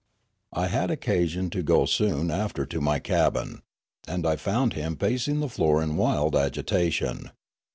I 0.55 0.65
had 0.65 0.89
occasion 0.89 1.51
to 1.51 1.61
go 1.61 1.85
soon 1.85 2.31
after 2.31 2.65
to 2.65 2.81
my 2.81 2.97
cabin, 2.97 3.61
and 4.07 4.25
I 4.25 4.35
found 4.35 4.73
him 4.73 4.95
pacing 4.95 5.41
the 5.41 5.47
floor 5.47 5.83
in 5.83 5.95
wild 5.95 6.35
agitation. 6.35 7.29